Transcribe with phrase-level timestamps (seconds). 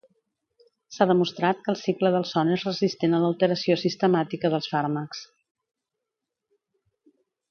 [0.93, 5.23] S'ha demostrat que el cicle del son és resistent a l'alteració sistemàtica dels fàrmacs.